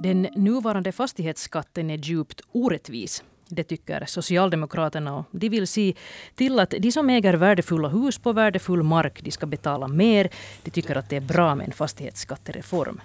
[0.00, 3.24] Den nuvarande fastighetsskatten är djupt orättvis.
[3.48, 5.94] Det tycker Socialdemokraterna och de vill se
[6.34, 10.28] till att de som äger värdefulla hus på värdefull mark de ska betala mer.
[10.62, 13.00] De tycker att det är bra med en fastighetsskattereform.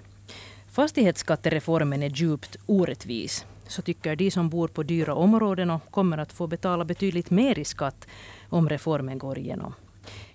[0.71, 3.45] Fastighetsskattereformen är djupt orättvis.
[3.67, 7.59] Så tycker de som bor på dyra områden och kommer att få betala betydligt mer
[7.59, 8.07] i skatt
[8.49, 9.73] om reformen går igenom.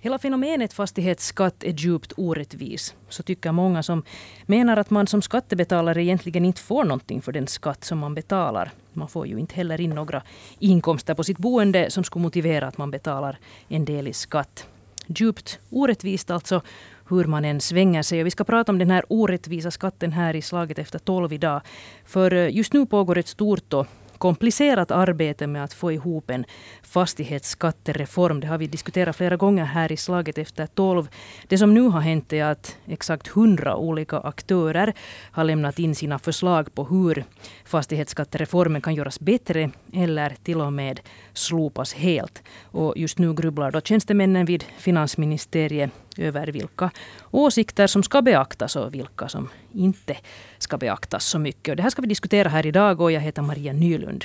[0.01, 2.95] Hela fenomenet fastighetsskatt är djupt orättvis.
[3.09, 4.03] Så tycker många som
[4.47, 8.71] menar att man som skattebetalare egentligen inte får någonting för den skatt som man betalar.
[8.93, 10.23] Man får ju inte heller in några
[10.59, 14.67] inkomster på sitt boende som skulle motivera att man betalar en del i skatt.
[15.07, 16.63] Djupt orättvist alltså
[17.09, 18.21] hur man än svänger sig.
[18.21, 21.61] Och vi ska prata om den här orättvisa skatten här i Slaget efter tolv idag.
[22.05, 23.87] För eh, just nu pågår ett stort och
[24.19, 26.45] komplicerat arbete med att få ihop en
[26.83, 28.41] fastighetsskattereform.
[28.41, 31.09] Det har vi diskuterat flera gånger här i Slaget efter tolv.
[31.49, 34.95] Det som nu har hänt är att exakt hundra olika aktörer
[35.31, 37.25] har lämnat in sina förslag på hur
[37.65, 41.01] fastighetsskattereformen kan göras bättre eller till och med
[41.33, 42.43] slopas helt.
[42.63, 46.91] Och just nu grubblar då tjänstemännen vid finansministeriet över vilka
[47.31, 50.17] åsikter som ska beaktas och vilka som inte
[50.59, 51.73] ska beaktas så mycket.
[51.73, 54.25] Och det här ska vi diskutera här idag och jag heter Maria Nylund.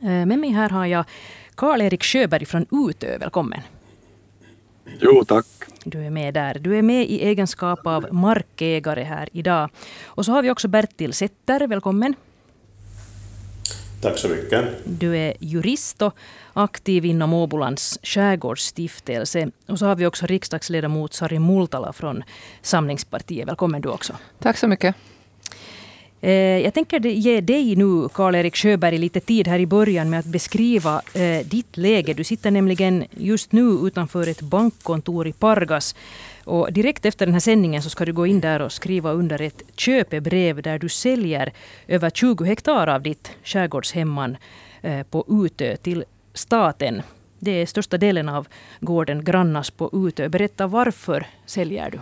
[0.00, 1.04] Eh, med mig här har jag
[1.54, 3.18] Karl-Erik Sjöberg från Utö.
[3.18, 3.60] Välkommen.
[5.00, 5.46] Jo, tack.
[5.84, 6.58] Du är med där.
[6.58, 9.70] Du är med i egenskap av markägare här idag.
[10.06, 11.66] Och så har vi också Bertil Setter.
[11.66, 12.14] Välkommen.
[14.00, 14.64] Tack så mycket.
[14.84, 16.14] Du är jurist och
[16.52, 19.50] aktiv inom Åbolands skärgårdsstiftelse.
[19.66, 22.22] Och så har vi också riksdagsledamot Sari Multala från
[22.62, 23.48] Samlingspartiet.
[23.48, 24.12] Välkommen du också.
[24.38, 24.94] Tack så mycket.
[26.20, 30.26] Eh, jag tänker ge dig nu, Karl-Erik Sjöberg, lite tid här i början med att
[30.26, 32.14] beskriva eh, ditt läge.
[32.14, 35.94] Du sitter nämligen just nu utanför ett bankkontor i Pargas.
[36.48, 39.40] Och direkt efter den här sändningen så ska du gå in där och skriva under
[39.40, 41.52] ett köpebrev där du säljer
[41.86, 44.36] över 20 hektar av ditt skärgårdshemman
[44.82, 46.04] eh, på Utö till
[46.34, 47.02] staten.
[47.38, 48.48] Det är största delen av
[48.80, 50.28] gården Grannas på Utö.
[50.28, 51.98] Berätta varför säljer du?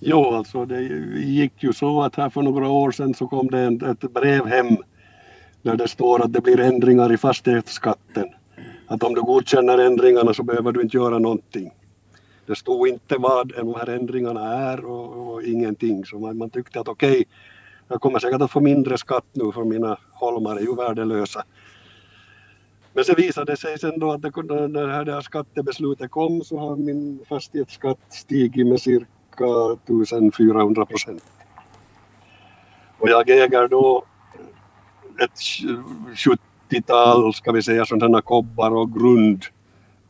[0.00, 0.80] Jo, alltså det
[1.16, 4.76] gick ju så att här för några år sedan så kom det ett brev hem
[5.62, 8.28] där det står att det blir ändringar i fastighetsskatten.
[8.86, 11.70] Att om du godkänner ändringarna så behöver du inte göra någonting.
[12.46, 16.80] Det stod inte vad de här ändringarna är och, och ingenting så man, man tyckte
[16.80, 17.24] att okej, okay,
[17.88, 21.44] jag kommer säkert att få mindre skatt nu för mina holmar är ju värdelösa.
[22.92, 24.30] Men så visade det sig sen då att det,
[24.68, 29.06] när det här skattebeslutet kom så har min fastighetsskatt stigit med cirka
[29.84, 31.24] 1400 procent.
[32.98, 34.04] Och jag äger då
[35.20, 35.38] ett
[36.74, 39.44] 70-tal, ska vi säga, sådana kobbar och grund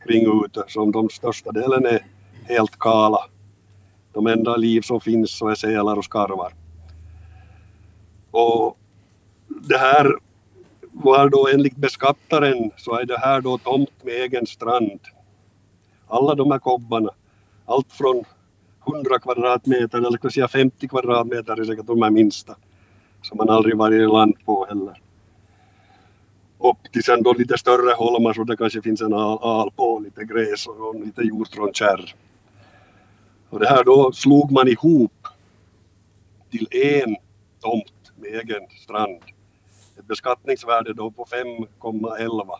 [0.05, 2.05] kring ute som de största delen är
[2.47, 3.19] helt kala.
[4.13, 6.53] De enda liv som finns så är sälar och skarvar.
[8.31, 8.77] Och
[9.47, 10.15] det här
[10.91, 14.99] var då enligt beskattaren så är det här då tomt med egen strand.
[16.07, 17.09] Alla de här kobbarna,
[17.65, 18.23] allt från
[18.87, 22.55] 100 kvadratmeter eller ska säga 50 kvadratmeter är säkert de här minsta.
[23.21, 25.01] Som man aldrig varit i land på heller.
[26.57, 29.99] Upp till sen då lite större holmar så det kanske finns en al, al på,
[29.99, 32.15] lite gräs och lite hjortronkärr.
[33.49, 35.27] Och det här då slog man ihop
[36.49, 37.15] till en
[37.61, 39.21] tomt med egen strand.
[39.97, 42.57] Ett beskattningsvärde då på 5,11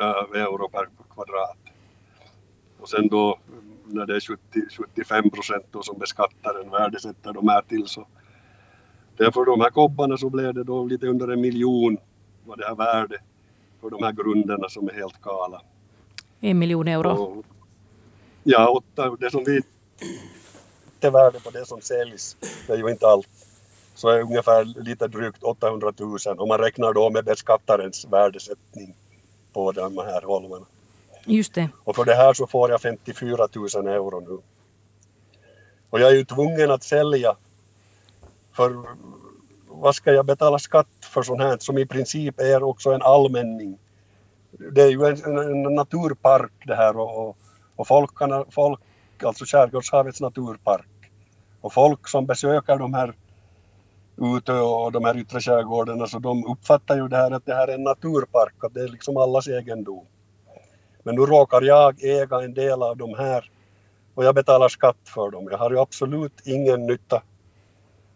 [0.00, 1.58] eh, euro per kvadrat.
[2.80, 3.38] Och sen då
[3.86, 4.40] när det är 70,
[4.76, 8.06] 75 procent som beskattaren värdesätter de här till så
[9.16, 11.98] därför de här kobbarna så blev det då lite under en miljon
[12.50, 13.18] var det här värde
[13.80, 15.62] för de här grunderna som är helt kala.
[16.40, 17.10] En miljon euro?
[17.10, 17.44] Och,
[18.42, 19.60] ja, åtta, det som vi
[21.00, 23.28] det värde på det som säljs, det är ju inte allt,
[23.94, 28.94] så är ungefär lite drygt 800 000 om man räknar då med beskattarens värdesättning
[29.52, 30.66] på de här holmarna.
[31.26, 31.68] Just det.
[31.84, 34.38] Och för det här så får jag 54 000 euro nu.
[35.90, 37.36] Och jag är ju tvungen att sälja
[38.52, 38.84] för
[39.80, 43.78] vad ska jag betala skatt för sånt här som i princip är också en allmänning.
[44.50, 47.36] Det är ju en, en naturpark det här och,
[47.76, 48.10] och, folk,
[48.50, 48.80] folk,
[49.22, 50.86] alltså Skärgårdshavets naturpark.
[51.60, 53.14] Och folk som besöker de här
[54.36, 57.68] ute och de här yttre skärgårdarna så de uppfattar ju det här att det här
[57.68, 60.06] är en naturpark, att det är liksom allas egendom.
[61.02, 63.50] Men nu råkar jag äga en del av de här
[64.14, 65.48] och jag betalar skatt för dem.
[65.50, 67.22] Jag har ju absolut ingen nytta.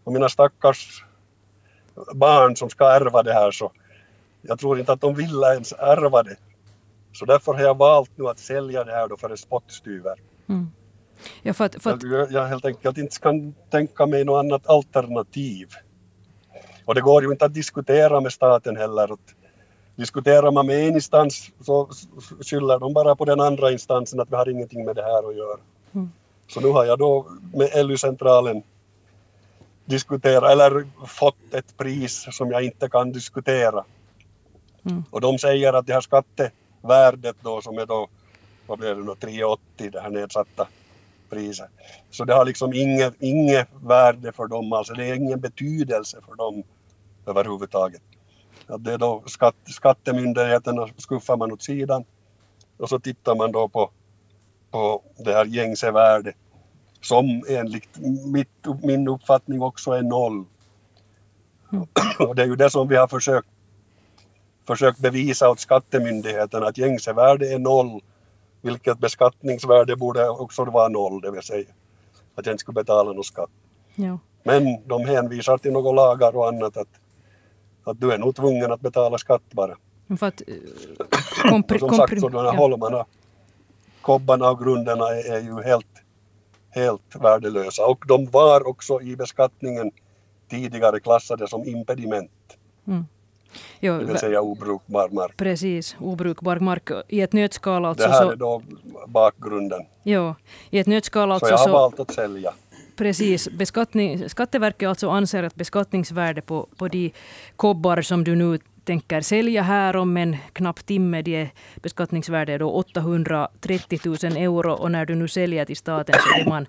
[0.04, 1.04] Och mina stackars
[2.14, 3.72] barn som ska ärva det här så
[4.42, 6.36] jag tror inte att de vill ens ärva det.
[7.12, 10.14] Så därför har jag valt nu att sälja det här då för en spottstyver.
[10.48, 10.70] Mm.
[11.42, 14.66] Ja, för att, för att, Jag, jag helt enkelt inte kan tänka mig något annat
[14.66, 15.68] alternativ.
[16.84, 19.12] Och det går ju inte att diskutera med staten heller.
[19.12, 19.34] Att
[19.96, 21.88] diskuterar man med en instans så
[22.40, 25.36] skyller de bara på den andra instansen att vi har ingenting med det här att
[25.36, 25.58] göra.
[25.92, 26.10] Mm.
[26.48, 28.62] Så nu har jag då med LU-centralen
[29.84, 33.84] diskuterat eller fått ett pris som jag inte kan diskutera.
[34.84, 35.04] Mm.
[35.10, 38.08] Och de säger att det här skattevärdet då som är då,
[38.66, 40.68] vad blir det nu, 380 det här nedsatta
[41.30, 41.70] priset.
[42.10, 46.34] Så det har liksom inget, inget värde för dem, alltså det är ingen betydelse för
[46.34, 46.62] dem
[47.26, 48.02] överhuvudtaget.
[48.66, 52.04] Att det är då skatt, skattemyndigheterna skuffar man åt sidan
[52.76, 53.90] och så tittar man då på,
[54.70, 56.36] på det här gängse värdet
[57.04, 60.44] som enligt mitt, min uppfattning också är noll.
[61.72, 61.86] Mm.
[62.18, 63.48] Och det är ju det som vi har försökt,
[64.66, 68.00] försökt bevisa åt skattemyndigheterna att gängse värde är noll
[68.64, 71.66] vilket beskattningsvärde borde också vara noll, det vill säga
[72.34, 73.50] att jag inte skulle betala någon skatt.
[73.94, 74.18] ja.
[74.42, 76.88] Men de hänvisar till några lagar och annat att,
[77.84, 79.76] att du är nog tvungen att betala skatt bara.
[80.18, 82.56] För att, eh, kompri, Och som sagt så de här ja.
[82.56, 83.04] holmarna,
[84.00, 85.86] kobbarna och grunderna är, är ju helt,
[86.74, 89.90] helt värdelösa och de var också i beskattningen
[90.50, 92.30] tidigare klassade som impediment,
[92.86, 93.04] Mm.
[93.80, 95.36] Jo, det vill säga obrukbar mark.
[95.36, 96.90] precis, obrukbar mark.
[97.08, 98.08] I ett nötskal Det alltså.
[98.08, 98.62] här Så, är då
[99.06, 99.82] bakgrunden.
[100.02, 100.34] jo,
[100.70, 101.48] I ett nötskal Så alltså.
[101.48, 102.54] jag har Så, valt att sälja.
[102.96, 103.48] Precis.
[103.50, 107.12] Beskattning, Skatteverket alltså anser att beskattningsvärde på, på de
[107.56, 112.70] kobbar som du nu tänker sälja här om en knapp timme, det beskattningsvärde är då
[112.70, 116.66] 830 000 euro och när du nu säljer till staten så är man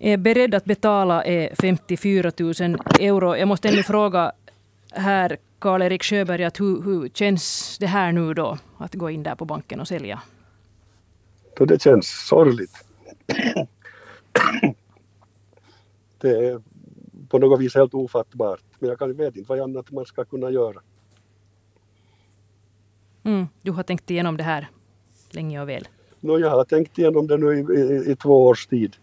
[0.00, 2.54] är beredd att betala är 54 000
[3.00, 3.36] euro.
[3.36, 4.32] Jag måste ännu fråga
[4.92, 9.34] här Karl-Erik Sjöberg, att hur, hur känns det här nu då att gå in där
[9.34, 10.22] på banken och sälja?
[11.58, 12.84] Så det känns sorgligt.
[16.18, 16.62] Det är
[17.28, 18.69] på något vis helt ofattbart.
[18.80, 20.80] Men jag kan, vet inte vad annat man ska kunna göra.
[23.22, 24.68] Mm, du har tänkt igenom det här
[25.30, 25.88] länge och väl.
[26.20, 28.96] Nå, jag har tänkt igenom det nu i, i, i två års tid.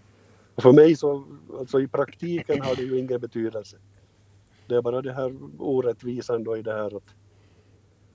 [0.56, 1.24] Och för mig så,
[1.60, 3.78] alltså i praktiken har det ju ingen betydelse.
[4.68, 7.16] Det är bara det här orättvisan då i det här att,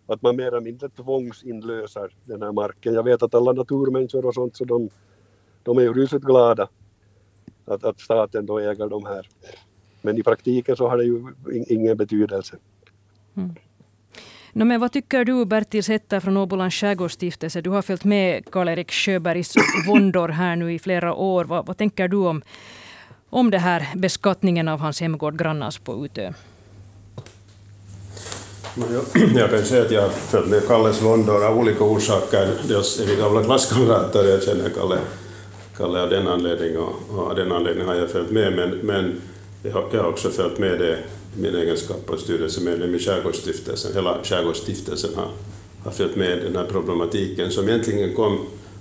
[0.07, 2.95] att man mer eller mindre tvångsinlöser den här marken.
[2.95, 4.89] Jag vet att alla naturmänniskor och sånt så de,
[5.63, 6.69] de är ju rysligt glada
[7.65, 9.29] att, att staten då äger de här.
[10.03, 11.17] Men i praktiken så har det ju
[11.53, 12.57] in- ingen betydelse.
[14.53, 17.61] No, men vad tycker du, Bertil Setter från Åbolands skärgårdsstiftelse?
[17.61, 19.55] Du har följt med Karl-Erik Sjöbergs
[19.87, 21.45] våndor här nu i flera år.
[21.45, 22.43] Vad, vad tänker du om,
[23.31, 26.33] om det här beskattningen av hans hemgård Grannars på Utö?
[29.35, 32.49] Jag kan säga att jag har följt med Kalles våndor av olika orsaker.
[32.69, 34.99] Dels är vi gamla klasskamrater, jag känner Kalle,
[35.77, 38.53] Kalle av den anledningen och, och av den anledningen har jag följt med.
[38.57, 39.21] Men, men
[39.63, 40.99] jag, har- också följt med det
[41.37, 43.95] i min egenskap av styrelsemedlem i Skärgårdsstiftelsen.
[43.95, 45.29] Hela Skärgårdsstiftelsen har,
[45.85, 48.39] har följt med den här problematiken som egentligen kom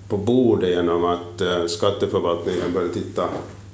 [0.10, 3.30] på bordet genom att eh, skatteförvaltningen började titta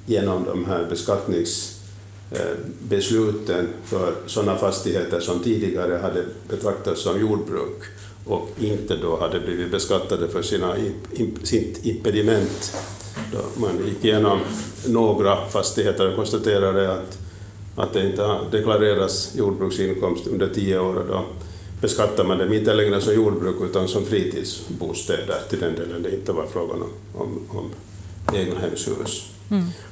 [0.05, 7.81] genom de här beskattningsbesluten för sådana fastigheter som tidigare hade betraktats som jordbruk
[8.25, 10.75] och inte då hade blivit beskattade för sina,
[11.43, 12.73] sitt impediment.
[13.31, 14.39] Då man gick igenom
[14.87, 17.17] några fastigheter och konstaterade att,
[17.75, 21.23] att det inte har deklarerats jordbruksinkomst under tio år då
[21.81, 26.31] beskattar man dem inte längre som jordbruk utan som fritidsbostäder till den delen det inte
[26.31, 27.69] var frågan om, om, om
[28.35, 29.31] egna hemshus.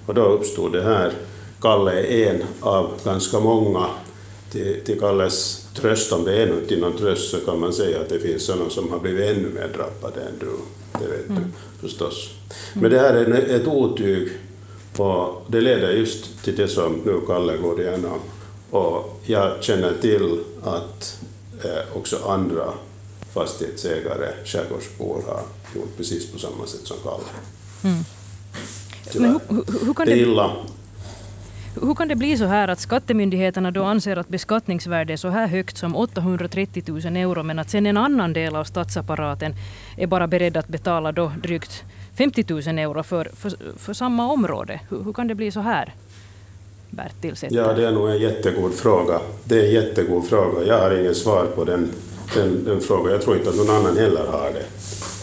[0.06, 1.12] Och då uppstod det här.
[1.62, 3.86] Kalle är en av ganska många.
[4.56, 8.02] Till, till Kalles tröst, om det är något till någon tröst, så kan man säga
[8.02, 10.52] att det finns sådana som har blivit ännu mer drabbade än du.
[11.00, 11.44] Det vet du
[11.88, 12.30] förstås.
[12.74, 14.30] Men det här är ett otyg
[14.98, 18.20] och det leder just till det som nu Kalle går igenom.
[18.70, 21.20] Och jag känner till att
[21.64, 22.74] eh, också andra
[23.34, 25.42] fastighetsägare, skärgårdsbor, har
[25.76, 27.24] gjort precis på samma sätt som Kalle.
[29.14, 30.52] Men hur, hur, hur, Det är illa.
[31.82, 35.48] Hur kan det bli så här att skattemyndigheterna då anser att beskattningsvärdet är så här
[35.48, 39.54] högt som 830 000 euro men att sen en annan del av statsapparaten
[39.98, 41.84] är bara beredd att betala då drygt
[42.18, 44.80] 50 000 euro för, för, för samma område?
[44.90, 45.94] Hur, hur kan det bli så här?
[46.90, 47.36] Bertil.
[47.50, 49.20] Ja, det är nog en jättegod fråga.
[49.44, 50.68] Det är en jättegod fråga.
[50.68, 51.92] Jag har ingen svar på den,
[52.36, 53.12] den, den frågan.
[53.12, 54.66] Jag tror inte att någon annan heller har det.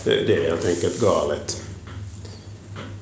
[0.04, 1.62] Det, det är helt enkelt galet.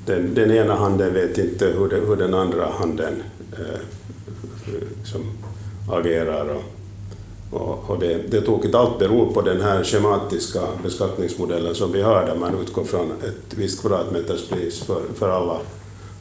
[0.06, 3.80] Den, den ena handen vet inte hur, det, hur den andra handen eh,
[5.04, 5.22] som
[5.92, 6.48] agerar.
[6.48, 6.62] Och
[7.50, 12.26] Och, och det, det tokigt allt beror på den här schematiska beskattningsmodellen som vi har,
[12.26, 15.58] där man utgår från ett visst kvadratmeterspris för, för alla,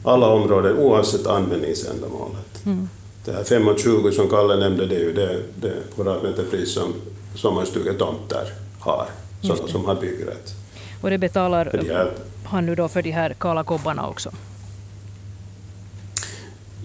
[0.04, 2.66] alla områden oavsett användningsändamålet.
[2.66, 2.88] Mm.
[3.24, 6.94] Det här 5,20 som Kalle nämnde, det är ju det, det kvadratmeterpris som
[7.34, 9.06] sommarstugetomter har,
[9.42, 10.54] sådana som har byggrätt.
[11.00, 12.10] Och det betalar de här,
[12.50, 14.30] han nu då för de här kala kobbarna också?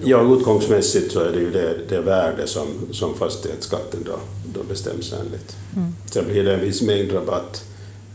[0.03, 4.19] Ja, utgångsmässigt så är det ju det, det värde som, som fastighetsskatten då,
[4.53, 5.55] då bestäms enligt.
[5.75, 5.95] Mm.
[6.11, 7.63] Sen blir det en viss mängdrabatt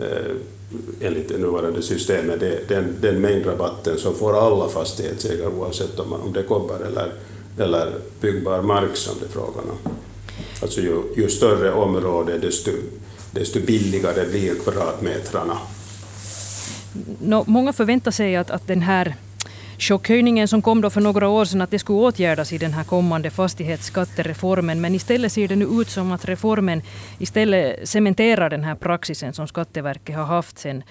[0.01, 0.37] eh,
[1.01, 2.41] enligt det nuvarande systemet.
[2.41, 7.13] Det, den, den mängdrabatten som får alla fastighetsägare oavsett om, om det är kobbar eller,
[7.59, 9.93] eller byggbar mark som det är frågan om.
[10.63, 12.71] Alltså ju, ju större område desto,
[13.31, 15.59] desto billigare blir kvadratmetrarna.
[17.21, 19.15] No, många förväntar sig att, att den här
[19.79, 22.85] chockhöjningen som kom då för några år sedan att det skulle åtgärdas i den här
[22.85, 24.81] kommande fastighetsskattereformen.
[24.81, 26.83] Men istället ser det nu ut som att reformen
[27.19, 30.83] istället cementerar den här praxisen som Skatteverket har haft sedan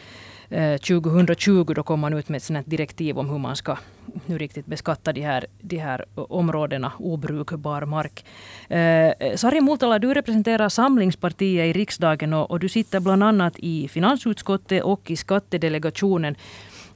[0.50, 3.78] Eh, 2020 då kom man ut med ett direktiv om hur man ska
[4.26, 8.26] nu riktigt beskatta de här, de här områdena, obrukbar mark.
[8.70, 13.88] Eh, Sari Multala, du representerar Samlingspartiet i riksdagen och, och, du sitter bland annat i
[13.88, 16.36] finansutskottet och i skattedelegationen.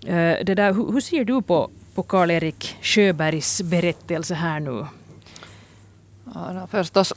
[0.06, 4.86] Eh, det där, hur, hur ser du på, på Karl-Erik Sjöbergs berättelse här nu?
[6.36, 7.14] Ja, förstås,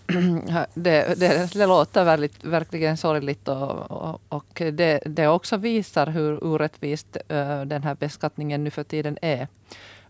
[0.75, 6.45] det, det, det låter väldigt, verkligen sorgligt och, och, och det, det också visar hur
[6.45, 9.49] orättvist eh, den här beskattningen nu för tiden är.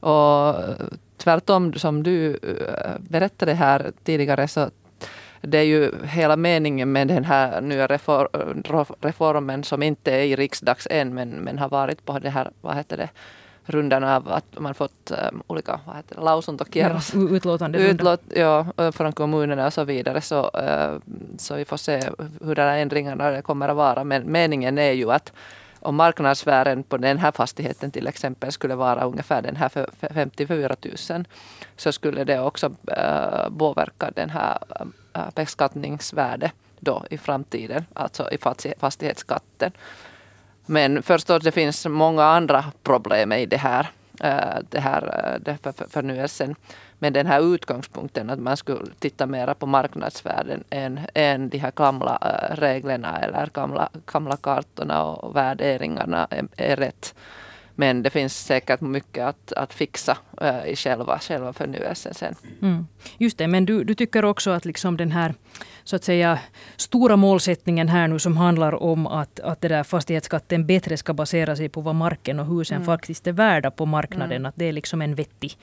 [0.00, 0.76] Och eh,
[1.16, 4.70] tvärtom, som du eh, berättade här tidigare, så
[5.40, 7.86] det är ju hela meningen med den här nya
[9.00, 12.76] reformen som inte är i riksdags än, men, men har varit på det här, vad
[12.76, 13.08] heter det,
[13.66, 17.14] rundan av att man fått um, olika vad heter det, lausuntokierros.
[17.14, 20.20] Ja, utlåtande Utlåt, ja, från kommunerna och så vidare.
[20.20, 20.98] Så, uh,
[21.38, 22.00] så vi får se
[22.40, 24.04] hur de här ändringarna kommer att vara.
[24.04, 25.32] Men meningen är ju att
[25.80, 30.76] om marknadsvärden på den här fastigheten till exempel skulle vara ungefär den här för 54
[31.10, 31.24] 000
[31.76, 34.58] så skulle det också uh, påverka den här
[35.16, 38.38] uh, beskattningsvärdet då i framtiden, alltså i
[38.78, 39.72] fastighetsskatten.
[40.66, 45.58] Men förstås det finns många andra problem i det här, eh, det här eh, det
[45.62, 46.54] för, förnyelsen.
[46.98, 51.72] Men den här utgångspunkten att man skulle titta mera på marknadsvärden än, än de här
[51.76, 57.14] gamla eh, reglerna eller gamla, gamla kartorna och värderingarna är, är rätt.
[57.78, 62.34] Men det finns säkert mycket att, att fixa äh, i själva, själva förnyelsen sen.
[62.62, 62.86] Mm.
[63.18, 65.34] Just det, men du, du tycker också att liksom den här
[65.84, 66.38] så att säga
[66.76, 71.56] stora målsättningen här nu som handlar om att, att det där fastighetsskatten bättre ska basera
[71.56, 72.86] sig på vad marken och husen mm.
[72.86, 74.36] faktiskt är värda på marknaden.
[74.36, 74.46] Mm.
[74.46, 75.58] Att det är liksom en vettig,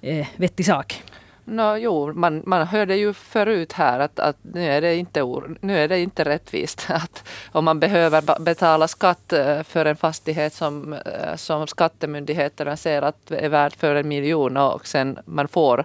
[0.00, 1.02] eh, vettig sak.
[1.50, 5.22] No, jo, man, man hörde ju förut här att, att nu, är det inte
[5.60, 10.54] nu är det inte rättvist att om man behöver betala skatt eh, för en fastighet
[10.54, 15.84] som, eh, som skattemyndigheterna ser att är värd för en miljon och sen man får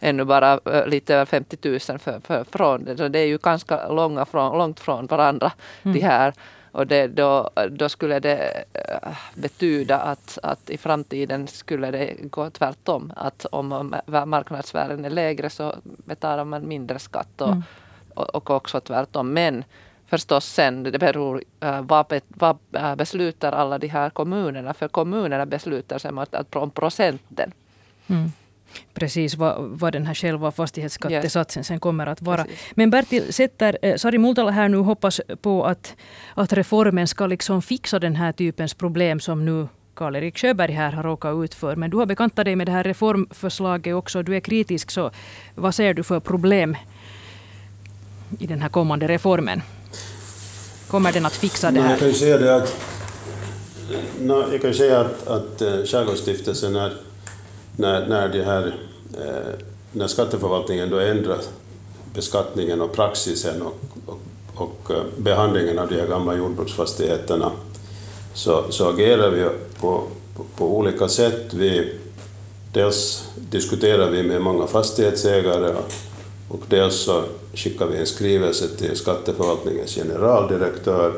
[0.00, 2.96] ännu bara eh, lite över 50 000 för, för, från det.
[2.96, 5.52] Så det är ju ganska långa från, långt från varandra
[5.82, 5.94] mm.
[5.94, 6.34] de här.
[6.74, 12.50] Och det, då, då skulle det eh, betyda att, att i framtiden skulle det gå
[12.50, 13.12] tvärtom.
[13.16, 13.94] Att om
[14.26, 17.62] marknadsvärden är lägre så betalar man mindre skatt och, mm.
[18.14, 19.32] och, och också tvärtom.
[19.32, 19.64] Men
[20.06, 22.56] förstås sen, det beror uh, vad, vad
[22.96, 24.74] beslutar alla de här kommunerna.
[24.74, 27.52] För kommunerna beslutar att, att om procenten.
[28.06, 28.30] Mm
[28.94, 31.66] precis vad, vad den här själva fastighetsskattesatsen yes.
[31.66, 32.44] sen kommer att vara.
[32.44, 32.60] Precis.
[32.74, 35.96] Men Bertil sätter eh, Sari Multala här nu hoppas på att,
[36.34, 41.02] att reformen ska liksom fixa den här typens problem som nu Karl-Erik Sjöberg här har
[41.02, 41.76] råkat ut för.
[41.76, 44.22] Men du har bekantat dig med det här reformförslaget också.
[44.22, 45.10] Du är kritisk, så
[45.54, 46.76] vad ser du för problem
[48.38, 49.62] i den här kommande reformen?
[50.88, 51.90] Kommer den att fixa det här?
[51.90, 52.76] Jag kan ju säga det att,
[54.52, 56.92] jag kan säga att, att eh, Skärgårdsstiftelsen är
[57.76, 58.74] när, när, det här,
[59.14, 59.54] eh,
[59.92, 61.38] när skatteförvaltningen då ändrar
[62.14, 63.76] beskattningen och praxisen och,
[64.06, 64.20] och,
[64.54, 67.50] och eh, behandlingen av de här gamla jordbruksfastigheterna
[68.34, 69.48] så, så agerar vi
[69.80, 70.02] på,
[70.36, 71.54] på, på, olika sätt.
[71.54, 71.94] Vi,
[72.72, 75.92] dels diskuterar vi med många fastighetsägare och,
[76.48, 77.22] och dels så
[77.54, 81.14] skickar vi en skrivelse till skatteförvaltningens generaldirektör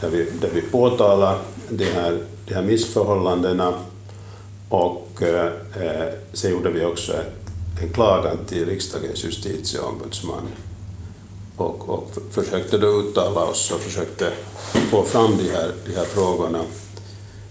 [0.00, 3.74] där vi, där vi påtalar de här, de här missförhållandena
[4.68, 5.46] och eh,
[5.82, 7.12] eh sen gjorde vi också
[7.82, 10.48] en klagan till riksdagens justitieombudsman
[11.56, 14.32] och, och försökte då uttala oss och försökte
[14.90, 16.60] få fram de här, de här frågorna.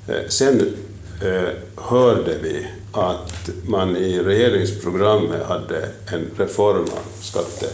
[0.07, 0.75] Eh, sen
[1.21, 7.69] eh, hörde vi att man i regeringsprogrammet hade en reform av skatte,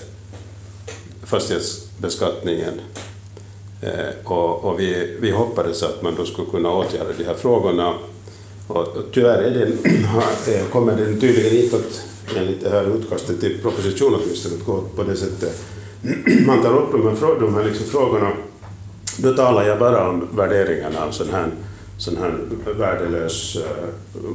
[1.24, 2.82] fastighetsbeskattningen.
[3.82, 7.94] Eh, och, och vi, vi hoppades att man då skulle kunna åtgärda de här frågorna.
[8.68, 9.68] Och, tyvärr är
[10.48, 12.06] eh, kommer den tydligen inte att,
[12.38, 15.64] enligt det här utkastet till proposition åtminstone, att gå på det sättet.
[16.46, 18.32] Man tar upp de här, de här liksom frågorna,
[19.18, 21.48] då talar jag bara om värderingarna av sån här,
[21.98, 22.40] sån här
[22.78, 23.90] värdelös eh,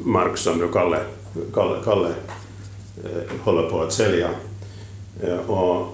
[0.04, 1.00] mark som du Kalle,
[1.54, 2.08] Kalle, Kalle
[3.04, 4.28] eh, håller på att sälja.
[5.47, 5.87] Och,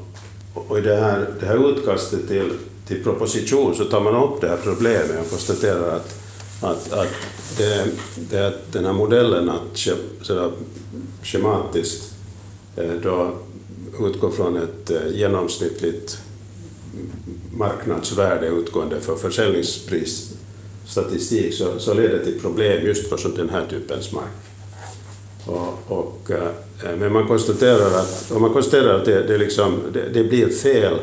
[0.55, 2.53] och i det här, det här utkastet till,
[2.87, 6.24] till proposition så tar man upp det här problemet och konstaterar att,
[6.65, 7.09] att, att
[7.59, 7.87] det,
[8.31, 9.89] det, den här modellen att
[10.23, 10.53] sådär,
[11.23, 12.13] schematiskt
[12.77, 13.31] eh, då
[14.01, 16.19] utgå från ett eh, genomsnittligt
[17.53, 24.25] marknadsvärde utgående för försäljningsprisstatistik så, så leder till problem just för den här typens mark.
[25.47, 26.49] Och, och, eh,
[26.85, 30.49] eh, men man konstaterar att, och man konstaterar att det, det, liksom, det, det blir
[30.49, 30.99] fel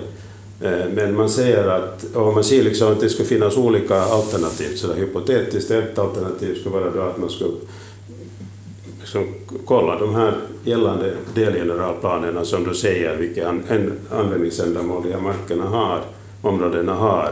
[0.63, 4.75] Eh, men man säger att, om man ser liksom att det ska finnas olika alternativ,
[4.75, 7.51] så hypotetiskt ett alternativ skulle vara då att man skulle
[8.99, 9.33] liksom
[9.65, 13.49] kolla de här gällande delgeneralplanerna som då säger vilka
[14.11, 16.01] användningsändamål de här markerna har,
[16.41, 17.31] områdena har,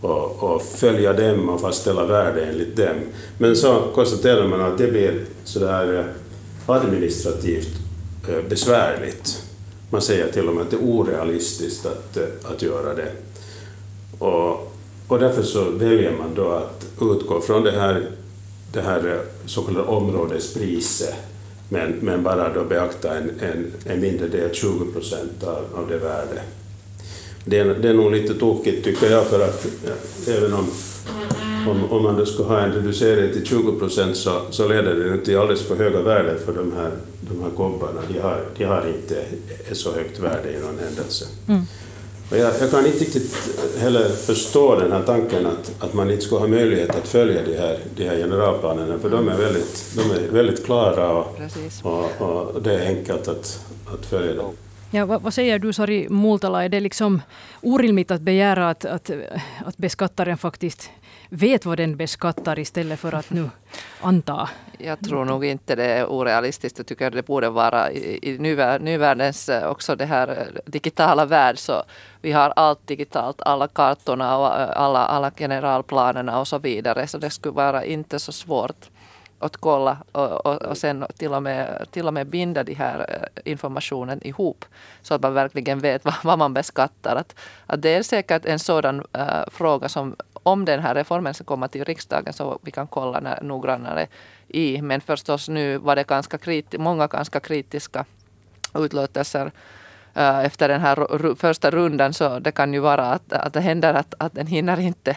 [0.00, 2.96] och, och, följa dem och fastställa värde enligt dem.
[3.38, 6.04] Men så konstaterar man att det blir sådär eh,
[6.74, 7.78] administrativt
[8.28, 9.49] eh, besvärligt.
[9.90, 13.12] Man säger till och med att det är orealistiskt att, eh, att göra det.
[14.18, 14.72] Och,
[15.08, 18.10] och därför så väljer man då att utgå från det här,
[18.72, 21.14] det här eh, så kallade områdespriset,
[21.68, 25.98] men, men bara då beakta en, en, en mindre del, 20 procent av, av det
[25.98, 26.42] värdet.
[27.44, 31.49] Det är, det är nog lite tokigt tycker jag, för att ja, även om, mm-hmm
[31.68, 35.24] om, om man då skulle ha en reducering till 20 procent så, så leder det
[35.24, 36.90] till alldeles för höga värden för de här
[37.20, 39.24] de här kobbarna, de har, de har inte
[39.70, 41.24] ett så högt värde i någon händelse.
[41.48, 41.62] Mm.
[42.30, 46.22] Och jag, jag, kan inte riktigt heller förstå den här tanken att, att man inte
[46.22, 50.10] skulle ha möjlighet att följa de här, de här generalplanerna, för de är väldigt, de
[50.10, 51.40] är väldigt klara och,
[51.82, 52.20] och,
[52.54, 54.54] och det är enkelt att, att följa dem.
[54.90, 57.22] Ja, vad, vad, säger du Sari Multala, är det liksom
[57.60, 59.10] orimligt att begära att, att,
[59.66, 60.90] att beskattaren faktiskt
[61.30, 63.50] vet vad den beskattar istället för att nu
[64.00, 64.48] anta?
[64.78, 66.78] Jag tror nog inte det är orealistiskt.
[66.78, 71.58] Jag tycker det borde vara i, i nyvärldens eh, också det här eh, digitala värld
[71.58, 71.82] så
[72.20, 77.06] vi har allt digitalt, alla kartorna och eh, alla, alla generalplanerna och så vidare.
[77.06, 78.90] Så det skulle vara inte så svårt
[79.38, 83.28] att kolla och, och, och sen till och, med, till och med binda de här
[83.44, 84.64] informationen ihop
[85.02, 87.16] så att man verkligen vet vad, vad man beskattar.
[87.16, 87.34] Att,
[87.66, 91.68] att det är säkert en sådan äh, fråga som om den här reformen ska komma
[91.68, 94.06] till riksdagen så vi kan kolla när, noggrannare
[94.48, 94.82] i.
[94.82, 98.04] Men förstås nu var det ganska kriti, många ganska kritiska
[98.74, 99.52] utlåtelser
[100.14, 103.94] äh, efter den här första rundan så det kan ju vara att, att det händer
[103.94, 105.16] att, att den hinner inte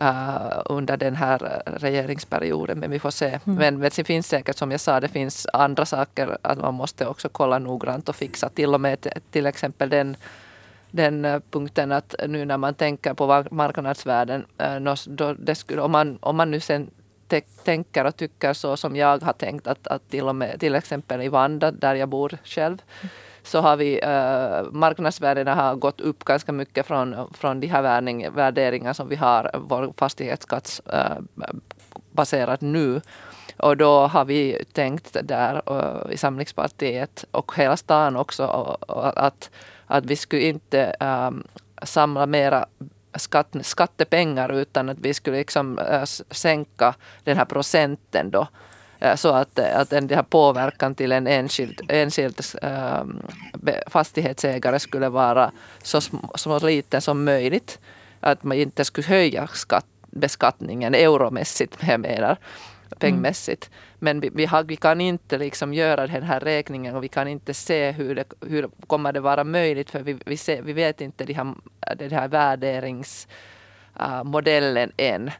[0.00, 2.78] uh, under den här regeringsperioden.
[2.78, 3.26] Men vi får se.
[3.26, 3.58] Mm.
[3.58, 7.06] Men, men det finns säkert som jag sa, det finns andra saker att man måste
[7.06, 8.48] också kolla noggrant och fixa.
[8.48, 10.16] Till och med till exempel den
[10.92, 15.92] den eh, punkten att nu när man tänker på marknadsvärden, eh, då det skulle, om,
[15.92, 16.90] man, om man nu sen
[17.64, 21.22] tänker och tycker så som jag har tänkt att, att till och med till exempel
[21.22, 22.82] i Vanda där jag bor själv
[23.42, 28.34] så har vi eh, marknadsvärdena har gått upp ganska mycket från, från de här värdering,
[28.34, 31.16] värderingar som vi har vår fastighetsskatt eh,
[32.10, 33.00] baserat nu.
[33.56, 38.44] Och då har vi tänkt där uh, i Samlingspartiet och hela stan också
[39.16, 39.50] att
[39.92, 41.44] att vi skulle inte ähm,
[41.82, 42.66] samla mera
[43.14, 48.46] skatt, skattepengar utan att vi skulle liksom äh, sänka den här procenten då
[49.00, 53.04] äh, så att, att den här påverkan till en enskild, enskild äh,
[53.86, 55.52] fastighetsägare skulle vara
[55.82, 56.00] så,
[56.34, 57.78] så liten som möjligt.
[58.20, 62.36] Att man inte skulle höja skatt, beskattningen euromässigt, jag menar,
[62.98, 63.70] pengmässigt.
[63.72, 63.91] Mm.
[64.04, 67.28] Men vi, vi, har, vi, kan inte liksom göra den här räkningen och vi kan
[67.28, 71.00] inte se hur det hur kommer det vara möjligt för vi, vi, ser, vi vet
[71.00, 71.54] inte de här,
[71.96, 73.28] det här värderings
[74.00, 75.30] uh, modellen än.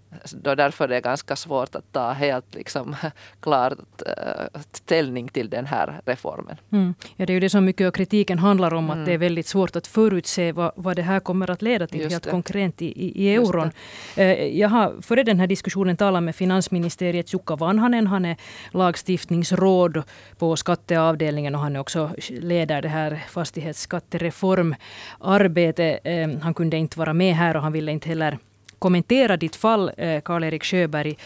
[0.43, 2.97] Då därför är det ganska svårt att ta helt liksom,
[3.41, 6.57] klart uh, ställning till den här reformen.
[6.73, 6.95] Mm.
[7.17, 9.01] Ja, det är ju det som mycket av kritiken handlar om, mm.
[9.01, 12.11] att det är väldigt svårt att förutse vad, vad det här kommer att leda till
[12.11, 13.71] helt konkret i, i, i euron.
[14.19, 18.07] Uh, jag har före den här diskussionen talat med finansministeriets Jukka Vanhanen.
[18.07, 18.37] Han är
[18.71, 20.03] lagstiftningsråd
[20.39, 26.01] på skatteavdelningen och han är också leder det här fastighetsskattereformarbetet.
[26.43, 28.39] Han kunde inte vara med här och han ville inte heller
[28.83, 31.17] kommentera ditt fall, eh, Karl-Erik Sjöberg.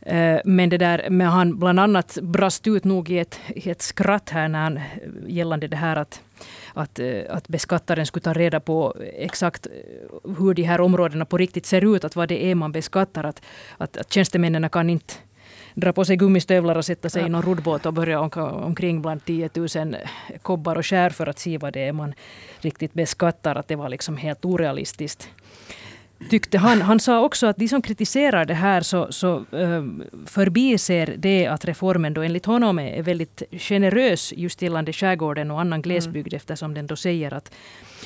[0.00, 3.82] Eh, men, det där, men han bland annat brast ut nog i ett, i ett
[3.82, 4.80] skratt här när han,
[5.26, 6.22] gällande det här att
[6.74, 9.66] att, eh, att beskattaren skulle ta reda på exakt
[10.38, 13.24] hur de här områdena på riktigt ser ut, att vad det är man beskattar.
[13.24, 13.42] Att,
[13.78, 15.14] att, att tjänstemännen kan inte
[15.74, 17.26] dra på sig gummistövlar och sätta sig ja.
[17.26, 19.96] i någon roddbåt och börja omkring bland 10 000
[20.42, 22.14] kobbar och skär för att se vad det är man
[22.60, 23.56] riktigt beskattar.
[23.56, 25.28] Att det var liksom helt orealistiskt
[26.30, 26.82] tyckte han.
[26.82, 29.84] Han sa också att de som kritiserar det här så, så uh,
[30.26, 35.82] förbiser det att reformen då enligt honom är väldigt generös just gällande skärgården och annan
[35.82, 36.36] glesbygd mm.
[36.36, 37.52] eftersom den då säger att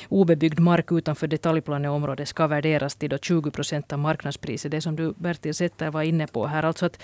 [0.09, 4.71] obebyggd mark utanför detaljplaneområdet ska värderas till då 20 procent av marknadspriset.
[4.71, 6.63] Det som du Bertil Setter var inne på här.
[6.63, 6.99] Alltså att,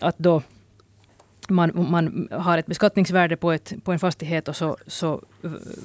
[0.00, 0.42] att då
[1.48, 5.22] man, man har ett beskattningsvärde på, ett, på en fastighet och så, så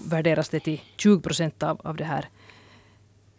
[0.10, 2.26] värderas det till 20 procent av, av det här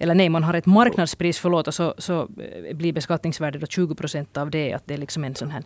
[0.01, 2.29] eller nej, man har ett marknadspris, förlåt, och så, så
[2.75, 4.73] blir beskattningsvärdet då 20 procent av det.
[4.73, 5.63] Att det är liksom en sån här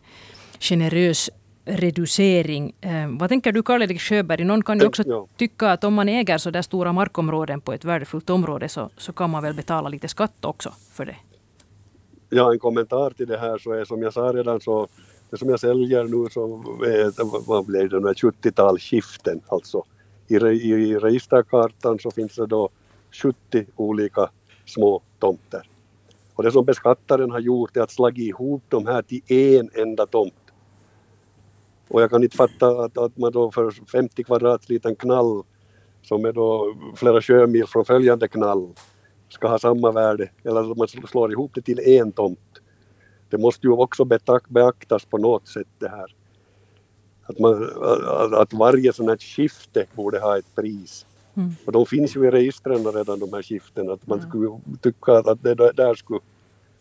[0.60, 1.30] generös
[1.64, 2.74] reducering.
[2.80, 4.44] Eh, vad tänker du Karl-Erik Sjöberg?
[4.44, 5.26] Någon kan ju också ja.
[5.36, 9.12] tycka att om man äger så där stora markområden på ett värdefullt område så, så
[9.12, 11.16] kan man väl betala lite skatt också för det.
[12.30, 14.88] Ja, en kommentar till det här så är som jag sa redan så
[15.30, 16.44] det som jag säljer nu så
[16.84, 19.82] är, vad blir det, 70-tal skiften alltså.
[20.28, 22.70] I, i, i registerkartan så finns det då
[23.14, 24.30] 70 olika
[24.64, 25.68] små tomter.
[26.34, 30.06] Och det som beskattaren har gjort är att slagit ihop de här till en enda
[30.06, 30.34] tomt.
[31.88, 35.42] Och jag kan inte fatta att, att man då för 50 kvadrat liten knall
[36.02, 38.74] som är då flera sjömil från följande knall
[39.28, 42.38] ska ha samma värde eller att man slår ihop det till en tomt.
[43.30, 44.04] Det måste ju också
[44.48, 46.14] beaktas på något sätt det här.
[47.22, 47.70] Att, man,
[48.34, 51.06] att varje sånt här skifte borde ha ett pris.
[51.36, 51.50] Mm.
[51.64, 55.42] Och de finns ju i registren redan de här skiftena, att man skulle tycka att
[55.42, 56.20] det där skulle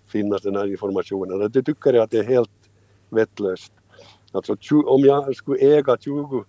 [0.08, 1.52] finnas den här informationen.
[1.52, 2.52] Det tycker jag att det är helt
[3.10, 3.74] vettlöst.
[4.32, 6.46] Alltså om jag skulle äga 20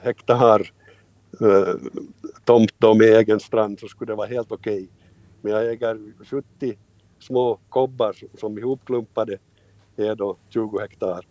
[0.00, 0.72] hektar
[1.40, 1.74] äh,
[2.44, 4.74] tomt då med egen strand så skulle det vara helt okej.
[4.74, 4.88] Okay.
[5.40, 6.78] Men jag äger 70
[7.18, 9.38] små kobbar som ihopklumpade
[9.96, 11.26] är då 20 hektar.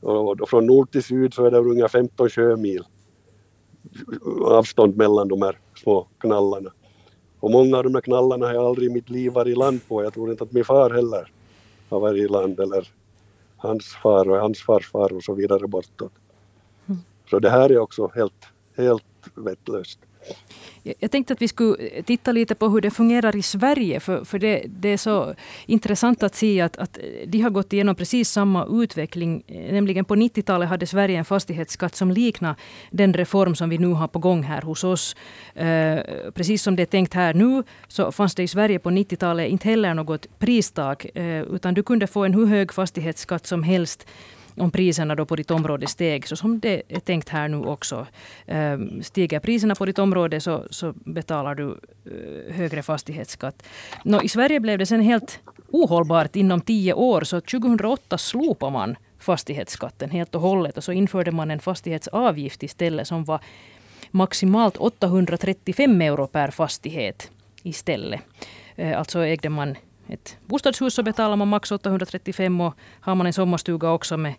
[0.00, 2.84] Och från nord till syd så är det ungefär 15 sjömil
[4.44, 6.72] avstånd mellan de här små knallarna.
[7.40, 9.80] Och många av de här knallarna har jag aldrig i mitt liv varit i land
[9.88, 10.02] på.
[10.02, 11.32] Jag tror inte att min far heller
[11.88, 12.88] har varit i land eller
[13.56, 16.12] hans far och hans farfar och så vidare bortåt.
[16.86, 17.00] Mm.
[17.30, 18.46] Så det här är också helt,
[18.76, 19.98] helt vettlöst.
[20.98, 24.00] Jag tänkte att vi skulle titta lite på hur det fungerar i Sverige.
[24.00, 25.34] För, för det, det är så
[25.66, 29.42] intressant att se att, att de har gått igenom precis samma utveckling.
[29.46, 32.54] Eh, nämligen på 90-talet hade Sverige en fastighetsskatt som liknar
[32.90, 35.16] den reform som vi nu har på gång här hos oss.
[35.54, 35.98] Eh,
[36.34, 39.68] precis som det är tänkt här nu så fanns det i Sverige på 90-talet inte
[39.68, 41.04] heller något pristak.
[41.04, 44.06] Eh, utan du kunde få en hur hög fastighetsskatt som helst
[44.56, 48.06] om priserna då på ditt område steg, så som det är tänkt här nu också.
[48.46, 53.62] Ehm, stiger priserna på ditt område så, så betalar du eh, högre fastighetsskatt.
[54.04, 58.96] Nå, I Sverige blev det sen helt ohållbart inom tio år, så 2008 slopade man
[59.18, 63.40] fastighetsskatten helt och hållet och så införde man en fastighetsavgift istället som var
[64.10, 67.30] maximalt 835 euro per fastighet
[67.62, 68.20] istället.
[68.76, 69.76] Eh, alltså ägde man
[70.08, 74.34] ett bostadshus så betalar man max 835 och har man en sommarstuga också med,